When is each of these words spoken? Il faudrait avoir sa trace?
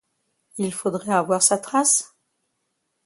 Il 0.57 0.73
faudrait 0.73 1.13
avoir 1.13 1.43
sa 1.43 1.59
trace? 1.59 2.15